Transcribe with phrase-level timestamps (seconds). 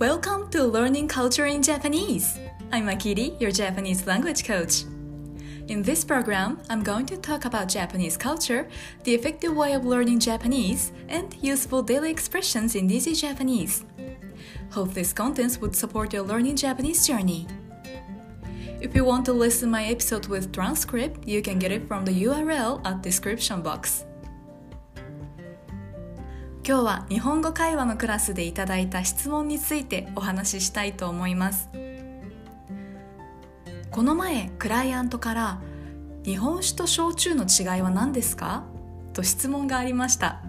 [0.00, 2.38] Welcome to Learning Culture in Japanese.
[2.72, 4.84] I'm Akiri, your Japanese language coach.
[5.68, 8.66] In this program, I'm going to talk about Japanese culture,
[9.04, 13.84] the effective way of learning Japanese, and useful daily expressions in easy Japanese.
[14.70, 17.46] Hope this contents would support your learning Japanese journey.
[18.80, 22.24] If you want to listen my episode with transcript, you can get it from the
[22.24, 24.06] URL at description box.
[26.70, 31.68] 今日は日本語会話のクラスでいただいた質問についてお話ししたいと思います。
[33.90, 35.60] この前クライアントから
[36.24, 38.62] 「日本酒と焼酎の違いは何ですか?」
[39.14, 40.42] と質問がありました。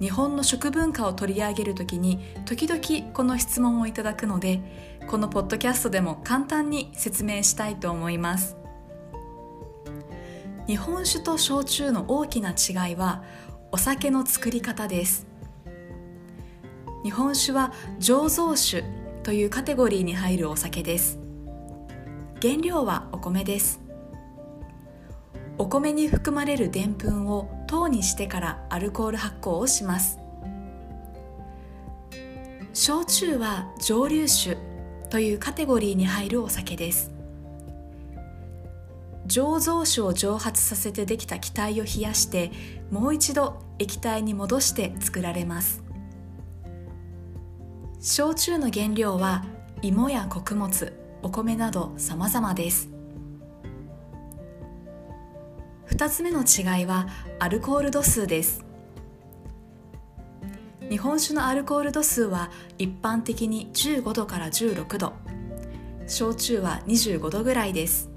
[0.00, 8.56] 日本の食文化を取り上げるときに時々この質問をいただくのでこのポッドキャストでも簡単に説明したいと思います。
[10.66, 13.22] 日本酒と焼酎の大きな違いは
[13.72, 15.28] お酒の作り方です。
[17.04, 18.82] 日本酒は醸造酒
[19.22, 21.20] というカテゴリーに入るお酒です。
[22.42, 23.80] 原料はお米です。
[25.56, 30.18] お米に含まれるでんぷんを糖にしてからアルコール発酵をします。
[32.72, 34.56] 焼酎は蒸留酒
[35.10, 37.19] というカテゴリーに入るお酒です。
[39.30, 42.50] 醸造酒を蒸発させてできた気体を冷やして
[42.90, 45.84] もう一度液体に戻して作られます。
[48.00, 49.44] 焼酎の原料は
[49.82, 52.88] 芋や穀物お米など様々です。
[55.90, 57.06] 2つ目の違いは
[57.38, 58.64] アルコール度数です。
[60.88, 65.12] 日本酒のアルコール度数は一般的に15度から16度。
[66.08, 68.09] 焼酎は25度ぐらいです。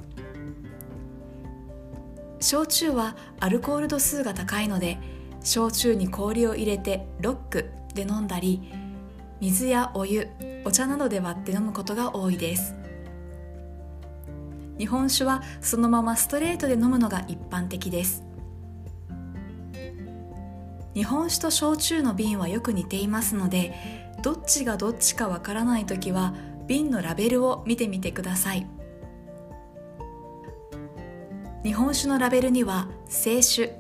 [2.44, 4.98] 焼酎はアルコール度数が高いので
[5.42, 8.70] 焼酎に氷を入れてロックで飲んだり
[9.40, 10.28] 水やお湯
[10.66, 12.76] お茶などで割って飲むことが多いです。
[14.78, 18.24] 日本酒はそのままストレートで飲むのが一般的です。
[20.94, 23.74] 日本酒と焼酎の瓶はよく似ていますので
[24.22, 26.34] どっちがどっちかわからない時は
[26.68, 28.68] 瓶のラベルを見てみてください。
[31.64, 33.74] 日本酒のラベルには清酒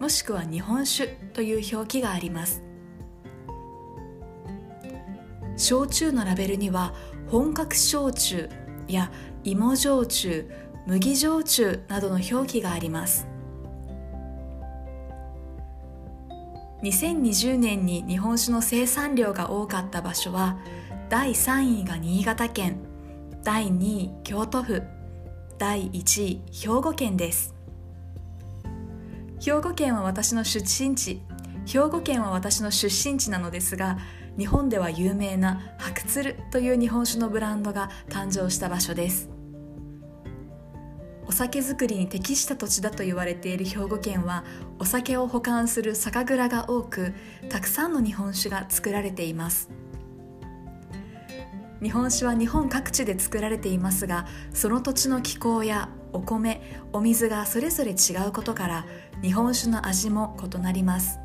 [0.00, 2.64] もしくは日本酒という表記があります。
[5.56, 6.94] 焼酎のラベルには
[7.28, 8.48] 本格焼酎
[8.88, 9.12] や
[9.44, 10.50] 芋焼酎
[10.86, 13.28] 麦焼酎などの表記があります。
[16.82, 20.58] 2020年に日本酒の生産量が多かった場所は
[21.08, 22.78] 第3位が新潟県
[23.44, 24.82] 第2位京都府
[25.58, 27.52] 第1位兵庫県です。
[29.40, 31.20] 兵庫県は私の出身地。
[31.66, 33.98] 兵庫県は私の出身地なのですが
[34.38, 39.30] 日本では有名な白鶴という日本酒のブランドが誕生した場所です。
[41.26, 44.44] お酒造りに適した土地だと言われている兵庫県は
[44.78, 47.12] お酒を保管する酒蔵が多く
[47.48, 49.68] たくさんの日本酒が作られています。
[51.82, 56.60] 日本酒は日本各地で作られていますがその土地の気候やお米
[56.92, 58.86] お水がそれぞれ違うことから
[59.22, 61.20] 日本酒の味も異なります。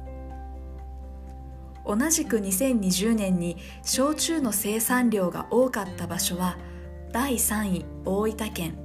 [1.86, 6.58] 同じく2020年に焼酎の生産量が多かった場所は
[7.12, 8.78] 第3位大分県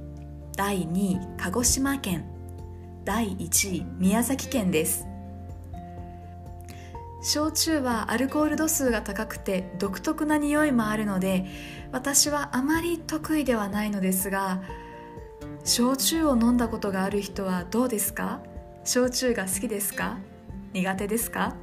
[0.57, 2.25] 第2位鹿児島県
[3.05, 5.08] 第1位宮崎県です。
[7.21, 11.45] 焼酎はアルコール度数が高くて独特な匂いもあるので
[11.91, 14.61] 私はあまり得意ではないのですが
[15.65, 18.41] 焼酎を飲んだことがある人はどうですか？
[18.85, 20.17] 焼酎が好きですか？
[20.73, 21.55] 苦手ですか？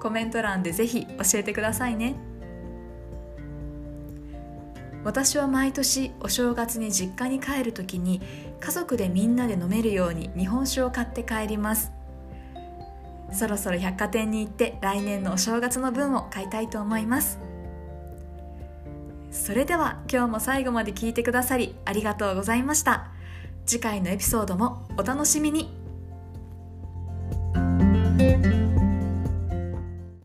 [0.00, 2.16] コメント欄でぜひ教えてくださいね。
[5.04, 8.20] 私は毎年お正月に実家に帰る時に
[8.60, 11.92] 家族でみんなで飲めるように日本酒を買って帰ります。
[13.32, 17.38] そろそろ百貨店に行って来年のお正月の分を買いたいと思います。
[19.30, 23.10] それでは今日も最後まで聞いてくださりありがとうございました。
[23.64, 25.80] 次回のエピソードもお楽しみに。